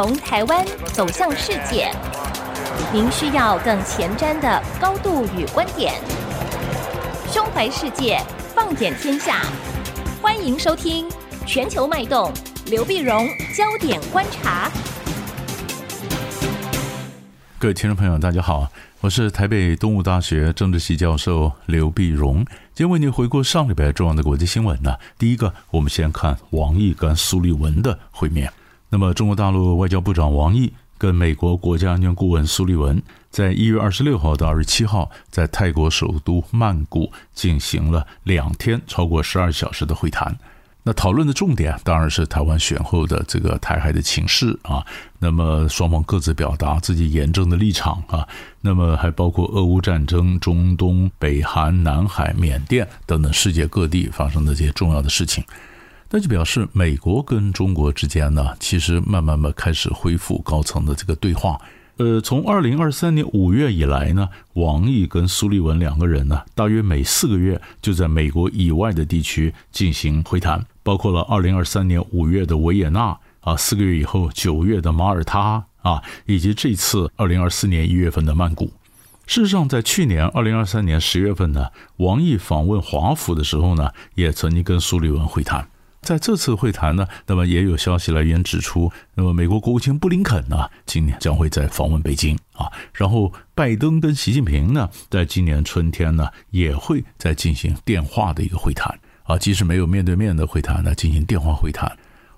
[0.00, 1.90] 从台湾走向世界，
[2.92, 5.92] 您需要更前瞻的高度与观点。
[7.28, 8.22] 胸怀世界，
[8.54, 9.42] 放眼天下，
[10.22, 11.10] 欢迎收听
[11.44, 12.32] 《全球脉动》，
[12.70, 14.70] 刘碧荣焦点观察。
[17.58, 18.68] 各位听众朋友，大家好，
[19.00, 22.44] 我是台北东吴大学政治系教授刘碧荣。
[22.72, 24.94] 今天为您回顾上礼拜重要的国际新闻呢。
[25.18, 28.52] 第一个，我们先看王毅跟苏利文的会面。
[28.90, 40.36] 那么，中国大陆外交部长王毅跟美国国家安全顾问苏利文，在一月二十六号到二十七号，在泰国首都曼谷进行了两天超过十二小时的会谈。
[40.84, 44.82] 那讨论的重点当然是台湾选后的这个台海的情势啊。
[45.18, 48.26] 那么双方各自表达自己严正的立场啊。
[48.62, 55.44] 那么还包括俄乌战争、中东、北韩、南海、缅甸等等世界各地发生的这些重要的事情。
[56.10, 61.60] 那就表示美国跟中国之间呢，其实慢慢的开始恢复高层的这个对话。
[61.98, 78.72] 呃，从二零二三年五月以来呢，王毅跟苏利文两个人呢，大约每四个月就在美国以外的地区进行会谈，包括了二零二三年五月的维也纳啊，四个月以后九月的马耳他啊，以及这次二零二四年一月份的曼谷。
[79.26, 85.68] 事实上，在去年二零二三年十月份呢，王毅访问华府的时候呢，也曾经跟苏利文会谈。
[86.00, 101.94] 在这次会谈呢，那么也有消息来源指出，那么美国国务卿布林肯呢，今年将会在访问北京啊，然后拜登跟习近平呢，在今年春天呢，也会在进行电话的一个会谈啊，即使没有面对面的会谈呢，进行电话会谈，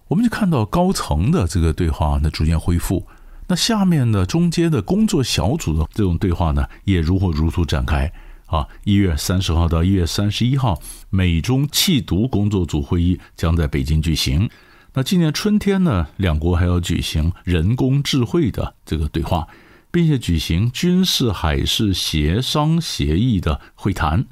[0.08, 3.06] 我们就看到高层的这个对话呢逐渐恢复，
[3.46, 8.10] 那下面的中间的工作小组的这种对话呢，也如火如荼展开。
[8.50, 14.50] 啊，一月三十号到一月三十一号，美中缉毒工作组会议将在北京举行。
[14.94, 19.46] 那今年春天呢，两国还要举行人工智慧的这个对话，
[19.92, 24.26] 并且举行军事海事协商协议的会谈。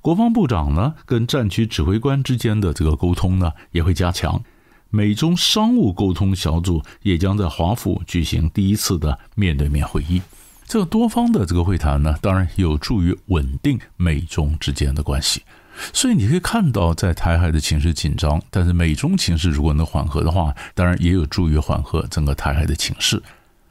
[0.00, 4.42] 国防部长呢，跟战区指挥官之间的这个沟通呢，也会加强。
[4.88, 10.20] 美中商务沟通小组也将在华府举行第一次的面对面会议。
[10.70, 15.42] 这个多方的这个会谈呢，当然有助于稳定美中之间的关系。
[15.92, 23.20] 所以你可以看到，在台海的情势紧张，但是美中情势如果能缓和的话，当然也有助于缓和整个台海的情势。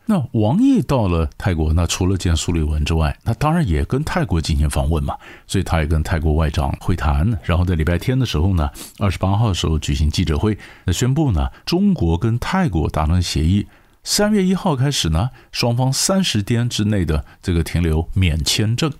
[0.07, 5.15] 那王毅到了泰国，那除了见苏利文之外，那当然也跟泰国进行访问嘛。
[5.47, 13.65] 所以他也跟泰国外长会谈，然后在礼拜天的时候呢，二十八号的时候举行记者会，那宣布呢，中国跟泰国达成协议。
[14.11, 18.91] 三月一号开始呢，双方三十天之内的这个停留免签证。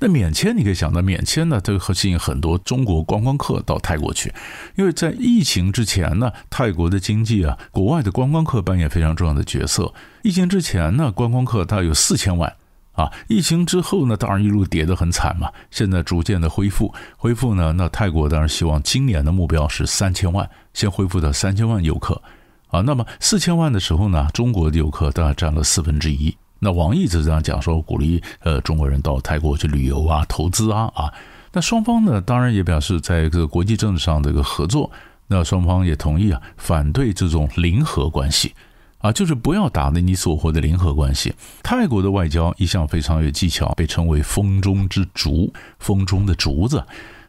[0.00, 4.30] 那免签你可以想到，免签呢，这个吸引很多中国观光客到泰国去，
[4.76, 9.94] 因为在疫情之前呢，泰国的经济啊，国外的观光客扮演非常重要的角色。
[10.22, 12.54] 疫情之前呢，观光客大概有四千万
[12.92, 15.50] 啊，疫情之后呢，当然一路跌得很惨嘛。
[15.70, 22.20] 现在逐渐的恢复，恢复呢，那泰国当然希望今年的目标是三千万，先恢复到三千万游客。
[22.68, 26.36] 啊，那么四千万的时候呢，中国的游客大概占了四分之一。
[26.58, 31.12] 那王毅就这样讲说，鼓励呃中国人到泰国去旅游啊、投资啊啊。
[31.52, 34.90] 那双方呢，当然也表示在这个国际政治上的一个合作。
[35.28, 38.54] 那双方也同意啊，反对这种零和关系
[38.98, 41.34] 啊，就是不要打的你死我活的零和关系。
[41.62, 46.82] 泰国的外交一向非常有技巧，被称为“风中之竹”，风中的竹子。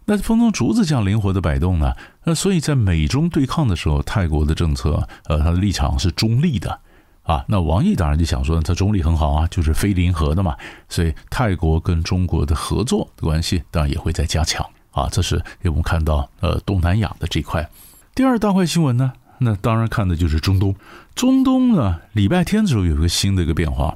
[0.09, 1.94] 那风中竹子这样灵活的摆动呢？
[2.24, 6.80] 那所以在美中对抗的时候，泰国的政策，呃，他的立场是中立的，
[7.22, 10.58] 啊，那王毅当然就想说，他中立很好啊，就是非零和的嘛。
[10.90, 15.08] 所以泰国跟中国的合作的关系当然也会在加强啊。
[15.12, 17.70] 这是我们看到呃东南亚的这块。
[18.16, 20.76] 第二大块新闻呢，那当然看的就是中东。
[21.14, 23.96] 中东呢，礼拜天的时候有一个新的一个变化，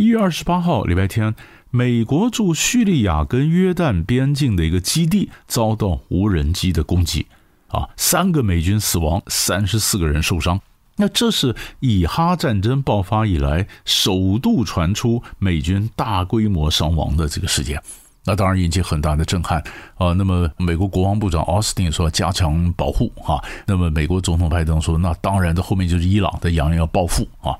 [0.00, 1.34] 一月二十八号礼拜天。
[1.68, 7.26] 美国驻叙利亚跟约旦边境的一个基地遭到无人机的攻击，
[7.68, 10.58] 啊，三个美军死亡，三十四个人受伤。
[10.96, 17.80] 那这是以哈战争爆发以来首度传出美军大规模伤亡的这个事件，
[18.24, 19.62] 那当然引起很大的震撼
[19.98, 20.14] 啊。
[20.14, 27.52] 那么美国国防部长奥斯汀说加强保护啊，那么美国总统拜登说那当然，这后面就是伊朗的扬言要报复啊。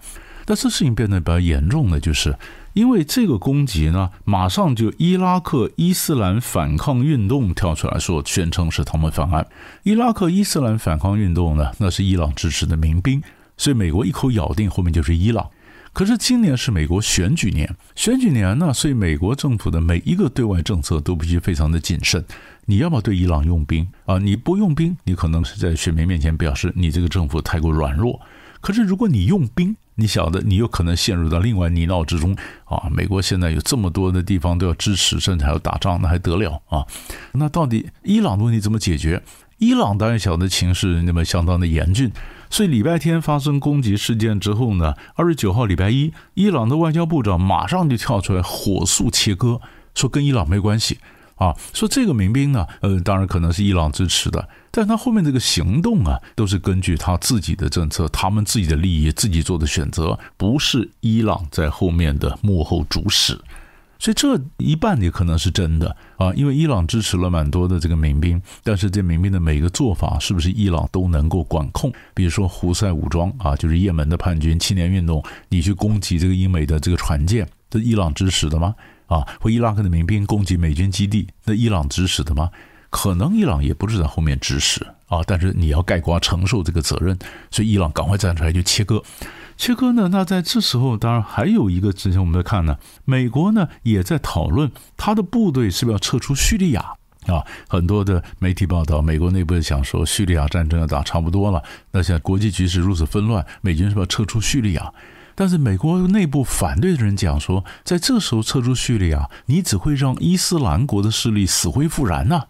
[0.51, 2.37] 但这事情变得比较严重的就是。
[2.73, 9.47] 因为这个攻击呢，马上就伊拉克伊斯兰反抗运动跳出来说，宣称是他们犯案。
[9.85, 13.23] 伊拉克伊斯兰反抗运动呢，那是伊朗支持的民兵，
[13.57, 15.49] 所以美国一口咬定后面就是伊朗。
[15.93, 22.25] 可是今年是美国选举年，选举年呢，所以美国政府的每一个对外政策都必须非常的谨慎。
[22.67, 24.19] 你要么对伊朗用兵啊？
[24.19, 28.21] 你不用兵，你可能是在选民面前表示你这个政府太过软弱。
[28.61, 32.89] 可是如果你用兵，你晓得，你有可能陷入到另外泥淖之中啊！
[32.91, 36.87] 美国现在有这么多的地方都要支持，甚至还要打仗，那还得了啊？
[37.33, 39.23] 那到底伊朗的问题怎么解决？
[39.59, 42.11] 伊朗当然晓得情势那么相当的严峻，
[42.49, 49.61] 所以礼拜天发生攻击事件之后呢，二十九号礼拜一，伊朗的外交部长马上就跳出来火速切割，
[49.95, 50.99] 说跟伊朗没关系。
[51.41, 63.41] 啊，说这个民兵呢，呃，当然可能是伊朗支持的，但他后面这个行动啊，都是根据他自己的政策，他们自己的利益，自己做的选择，不是伊朗在后面的幕后主使，
[63.99, 71.91] 所以这一半也可能是真的啊，因为伊朗支持了蛮多的这个民兵，但是这民兵的每个做法，是不是伊朗都能够管控？
[72.13, 78.75] 比如说胡塞武装啊，就是也门的叛军青年运动，你去攻击这个英美的这个船舰，这伊朗支持的吗？
[79.11, 82.49] 啊，或伊拉克的民兵攻击美军基地，那伊朗指使的吗？
[82.91, 87.19] 可能伊朗也不是在后面指使啊，但是你要盖瓜承受这个责任，
[87.51, 89.03] 所以伊朗赶快站出来就切割，
[89.57, 90.09] 切割呢。
[90.11, 96.81] 那在这时候，当然还有一个之前我们在看呢，美国呢也在讨论他的部队是不是要撤出叙利亚
[97.27, 97.47] 啊。
[97.69, 101.63] 很多的媒体报道，美国内部想说叙利亚战争要打差不多了，
[101.93, 104.93] 那现在国际局势如此纷乱，美军是不是要撤出叙利亚？
[105.41, 112.45] 但是美国内部反对的人讲说，在这时候撤出叙利亚，你只会让伊斯兰国的势力死灰复燃呐、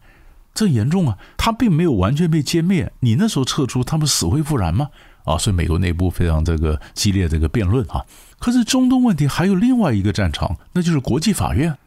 [0.53, 1.17] 这严重啊！
[1.37, 4.89] 他并没有完全被歼灭，你那时候撤出，他们死灰复燃吗？
[5.23, 8.05] 啊，所以美国内部非常这个激烈这个辩论啊。
[8.41, 11.79] 可是中东问题还有另外一个战场，那就是国际法院。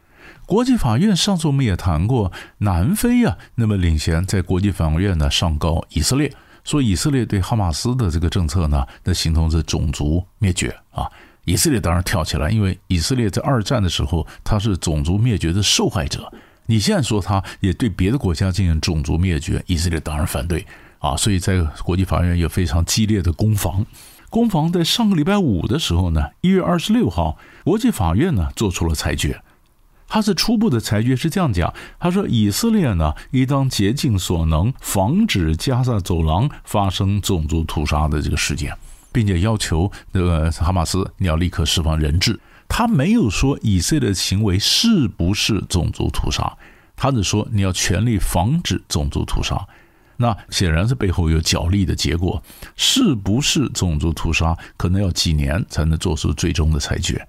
[0.46, 6.34] 国际法院上次我们也谈过，南非啊，那么领衔在国际法院呢上告以色列。
[6.64, 11.10] 说以色列对哈马斯的这个政策呢，那形同是种族灭绝啊！
[11.46, 16.32] 以色列当然跳起来，因为以色列在二战的时候他是种族灭绝的受害者。
[16.68, 20.66] 你现在说他也对别的国家进行种族灭绝，以色列当然反对
[21.00, 21.18] 啊！
[21.18, 23.86] 所以在国际法院有非常激烈的攻防。
[24.30, 29.42] 攻防在上个礼拜五的时候呢，一月二十六号，国际法院呢做出了裁决。
[30.14, 38.78] 他是初步的裁决是这样讲，他说以色列呢，应当竭尽所能防止加萨走廊发生种族屠杀的这个事件，
[39.12, 42.40] 并且要求那个哈马斯你要立刻释放人质。
[42.68, 46.56] 他没有说以色列的行为是不是种族屠杀，
[46.96, 49.68] 他只说你要全力防止种族屠杀。
[50.18, 52.40] 那显然是背后有角力的结果，
[52.76, 57.28] 是不是种族屠杀，可能要几年才能做出最终的裁决。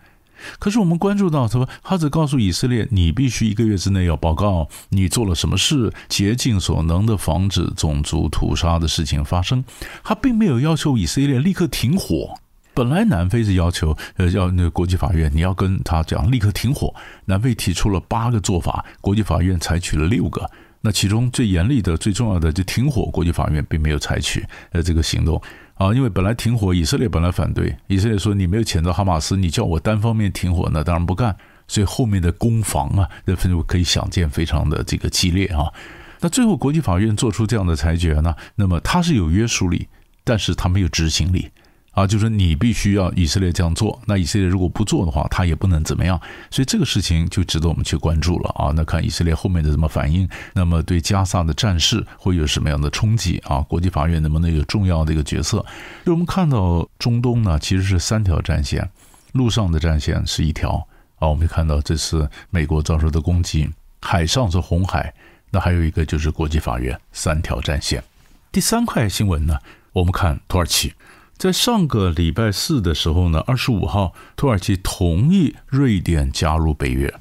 [0.59, 9.65] 可是我们关注到，他说他只告诉以色列，你必须一个月之内要报告你做了什么事，竭尽所能的防止种族屠杀的事情发生。
[10.03, 12.35] 他并没有要求以色列立刻停火。
[12.73, 16.93] 本来南非是要求，呃，要那个国际法院你要跟他讲立刻停火。
[17.27, 20.51] 南非提出了八个做法，国际法院采取了六个。
[20.81, 25.41] 那其中最严厉的、最重要的就停火，国际法院并没有采取呃这个行动。
[25.75, 31.37] 啊，因为本来停火，以色列本来反对，以色列说你没有谴责哈马斯，你叫我单方面停火，那当然不干。
[31.67, 35.73] 所以后面的攻防啊，那分可以想见非常的这个激烈啊。
[36.21, 39.89] 那最后国际法院做出这样的裁决呢，那么它是有约束力，
[40.23, 41.51] 但是它没有执行力。
[41.95, 46.21] 啊，就是你必须要以色列这样做，那以色列如果不做的话，他也不能怎么样，
[46.51, 48.73] 所以这个事情就值得我们去关注了啊。
[48.75, 53.61] 那看以色列后面的怎么反应，那么对加萨的战事会有什么样的冲击啊？
[53.61, 55.65] 国际法院能不能有重要的一个角色？
[56.05, 58.91] 就我们看到中东呢，其实是三条战线，
[59.33, 60.85] 陆上的战线是一条
[61.21, 63.71] 啊，我们看到这次美国遭受的攻击，
[64.01, 65.15] 海上是红海，
[65.51, 68.03] 那还有一个就是国际法院，三条战线。
[68.51, 69.57] 第三块新闻呢，
[69.93, 70.93] 我们看土耳其。
[71.37, 77.13] 在上个礼拜四的时候呢，二十五号，土耳其同意瑞典加入北约。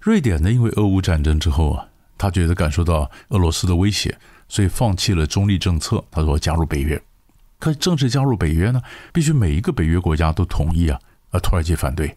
[0.00, 4.16] 瑞典呢，因为俄乌战争之后啊，他觉得感受到俄罗斯的威胁，
[4.48, 7.00] 所以放弃了中立政策，他说加入北约。
[7.58, 8.80] 可正式加入北约呢，
[9.12, 10.98] 必须每一个北约国家都同意啊，
[11.30, 12.16] 而土耳其反对。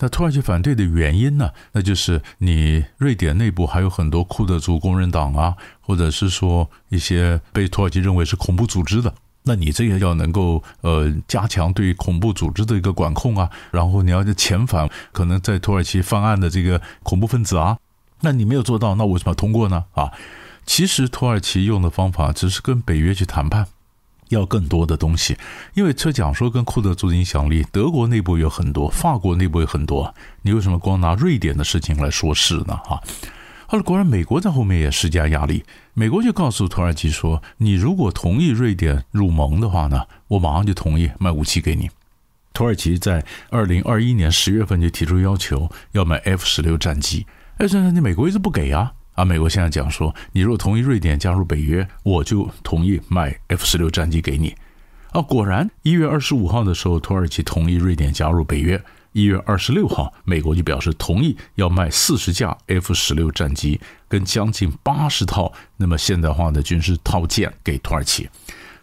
[0.00, 9.14] 那土耳其反对的原因呢，那就是你瑞典内部还有很多库德族工人党啊，或者是说一些被土耳其认为是恐怖组织的。
[9.46, 17.76] 那你这个要能够呃加强对恐怖组织的一个管控啊，然后你要遣返可能在土耳其犯案的这个恐怖分子啊，
[18.22, 19.84] 那你没有做到，那为什么要通过呢？
[19.92, 20.10] 啊，
[20.64, 23.66] 其实土耳其用的方法只是跟北约去谈判，
[24.30, 25.36] 要更多的东西，
[25.74, 32.80] 因为车讲说跟库德族的影响力，德国内部有很多，法国内部有很多，你为什么光拿瑞典的事情来说事呢？
[32.82, 32.98] 哈。
[33.74, 35.64] 后来果然，美国在后面也施加压力。
[35.94, 41.90] 美国就告诉土耳其说：“你如果同意瑞典入盟的话呢，我马上就同意卖武器给你。”
[42.54, 47.26] 土耳其在二零二一年十月份就提出要求，要买 F 十六战机。
[47.56, 48.92] 哎，这你美国一直不给啊！
[49.14, 54.54] 啊，美国现在讲说：“你如果同意瑞典加入北约，我就同意卖 F 十六战机给你。”
[55.10, 58.80] 啊，果然一月二十五号的时候，土耳其同意瑞典加入北约。
[59.14, 68.28] 一月二十六号，美国就表示同意要卖四十架 F 十六战机跟将近八十套那么现代化的军事套件给土耳其。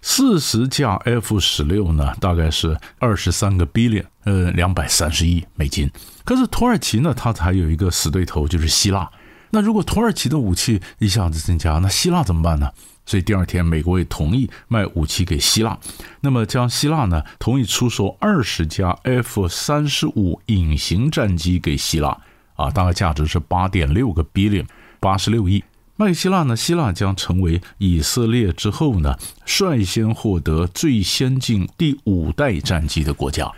[0.02, 5.92] 四十架 F 十六呢，大概是二十三个 billion，呃，两百三十亿美金。
[6.24, 9.12] 可是土耳其呢，它还有一个死对头，就是希腊。
[9.50, 12.72] 那如果土耳其的武器一下子增加，那希腊怎么办呢？
[13.12, 15.78] 所以第二天，美国也同意卖武器给希腊，
[16.22, 22.18] 那么将希腊呢同意出售二十架 F 三十五隐形战机给希腊，
[22.56, 24.66] 啊，大概价值是八点六个 billion，
[25.02, 25.62] 八十六亿。
[25.98, 33.52] 卖给希腊呢，希腊将成为以色列之后呢率先获得最先进第五代战机的国家。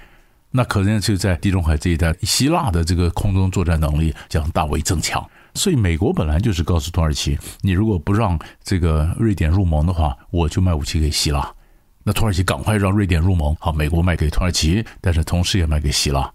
[0.50, 5.24] 那可能就在地中海这一带，希腊的这个空中作战能力将大为增强。
[5.56, 11.54] 所以美国本来就是告诉土耳其，你如果不让这个瑞典入盟的话，我就卖武器给希腊。
[12.04, 16.32] 那土耳其赶快让瑞典入盟，好，美国卖给土耳其，但是同时也卖给希腊。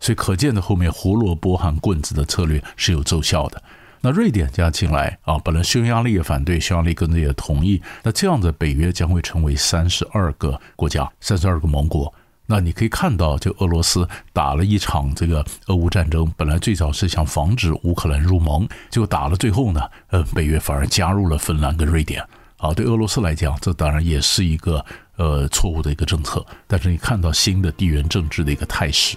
[0.00, 3.62] 所以可见的后面胡萝卜和棍子的策略是有奏效的。
[4.00, 7.80] 那瑞典加进来啊，本来匈牙利也反对，匈牙利跟着也同意。
[8.02, 12.12] 那这样的北约将会成为三十二个国家，三十二个盟国。
[12.52, 22.22] 那你可以看到，就俄罗斯打了一场这个俄乌战争，本来最早是想防止乌克兰入盟，结果打了最后呢，呃，北约反而加入了芬兰跟瑞典。
[22.58, 24.84] 啊，对俄罗斯来讲，这当然也是一个
[25.16, 26.44] 呃错误的一个政策。
[26.66, 29.16] 但是你看到新的地缘政治的一个态势，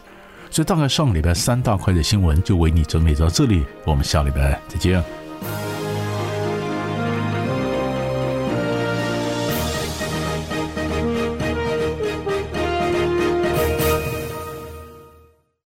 [0.49, 5.24] 所以大概上个礼拜三大块的新闻就为你整理到这里，我们下礼拜再见。